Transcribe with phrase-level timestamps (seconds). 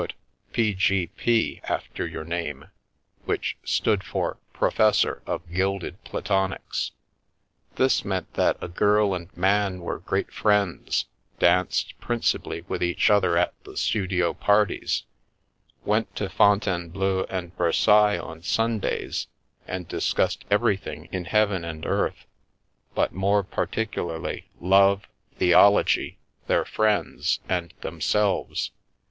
[1.65, 2.65] after your name,
[3.25, 6.89] which stood for" Professor of Gilded Platonics/'
[7.75, 11.05] This meant that a girl and man were great friends,
[11.37, 15.03] danced principally with each other at the studio parties,
[15.85, 19.27] went to Fontainebleau and Versailles on Sundays,
[19.67, 22.25] and dis cussed everything in heaven and earth,
[22.95, 25.07] but more particu larly love,
[25.37, 28.71] theology, their friends and themselves.